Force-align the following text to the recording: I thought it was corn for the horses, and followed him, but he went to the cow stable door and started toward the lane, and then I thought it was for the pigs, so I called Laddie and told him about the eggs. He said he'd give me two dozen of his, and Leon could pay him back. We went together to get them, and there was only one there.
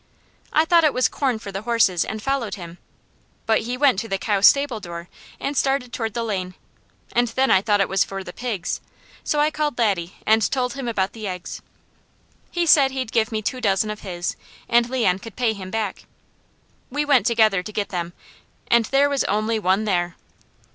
I 0.51 0.65
thought 0.65 0.83
it 0.83 0.95
was 0.95 1.07
corn 1.07 1.37
for 1.37 1.51
the 1.51 1.61
horses, 1.61 2.03
and 2.03 2.23
followed 2.23 2.55
him, 2.55 2.79
but 3.45 3.61
he 3.61 3.77
went 3.77 3.99
to 3.99 4.07
the 4.07 4.17
cow 4.17 4.41
stable 4.41 4.79
door 4.79 5.07
and 5.39 5.55
started 5.55 5.93
toward 5.93 6.15
the 6.15 6.23
lane, 6.23 6.55
and 7.11 7.27
then 7.27 7.51
I 7.51 7.61
thought 7.61 7.81
it 7.81 7.87
was 7.87 8.03
for 8.03 8.23
the 8.23 8.33
pigs, 8.33 8.81
so 9.23 9.39
I 9.39 9.51
called 9.51 9.77
Laddie 9.77 10.15
and 10.25 10.41
told 10.49 10.73
him 10.73 10.87
about 10.87 11.13
the 11.13 11.27
eggs. 11.27 11.61
He 12.49 12.65
said 12.65 12.89
he'd 12.89 13.11
give 13.11 13.31
me 13.31 13.43
two 13.43 13.61
dozen 13.61 13.91
of 13.91 13.99
his, 13.99 14.35
and 14.67 14.89
Leon 14.89 15.19
could 15.19 15.35
pay 15.35 15.53
him 15.53 15.69
back. 15.69 16.05
We 16.89 17.05
went 17.05 17.27
together 17.27 17.61
to 17.61 17.71
get 17.71 17.89
them, 17.89 18.13
and 18.69 18.85
there 18.85 19.07
was 19.07 19.23
only 19.25 19.59
one 19.59 19.85
there. 19.85 20.15